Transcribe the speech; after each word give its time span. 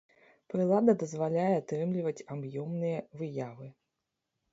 Прылада 0.51 0.93
дазваляе 1.01 1.51
атрымліваць 1.57 2.25
аб'ёмныя 2.37 3.05
выявы. 3.21 3.67